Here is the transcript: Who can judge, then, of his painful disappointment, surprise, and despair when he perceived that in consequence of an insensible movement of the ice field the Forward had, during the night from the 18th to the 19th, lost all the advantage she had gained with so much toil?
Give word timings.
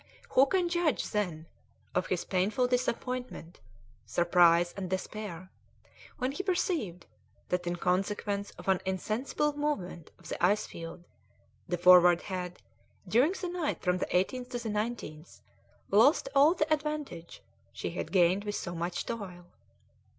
Who 0.29 0.47
can 0.47 0.67
judge, 0.67 1.11
then, 1.11 1.45
of 1.93 2.07
his 2.07 2.25
painful 2.25 2.65
disappointment, 2.65 3.59
surprise, 4.03 4.73
and 4.75 4.89
despair 4.89 5.51
when 6.17 6.31
he 6.31 6.41
perceived 6.41 7.05
that 7.49 7.67
in 7.67 7.75
consequence 7.75 8.49
of 8.57 8.67
an 8.67 8.81
insensible 8.83 9.53
movement 9.55 10.09
of 10.17 10.27
the 10.27 10.43
ice 10.43 10.65
field 10.65 11.03
the 11.67 11.77
Forward 11.77 12.23
had, 12.23 12.63
during 13.07 13.33
the 13.33 13.47
night 13.49 13.83
from 13.83 13.99
the 13.99 14.07
18th 14.07 14.49
to 14.49 14.57
the 14.57 14.69
19th, 14.69 15.41
lost 15.91 16.29
all 16.33 16.55
the 16.55 16.73
advantage 16.73 17.43
she 17.71 17.91
had 17.91 18.11
gained 18.11 18.43
with 18.43 18.55
so 18.55 18.73
much 18.73 19.05
toil? 19.05 19.45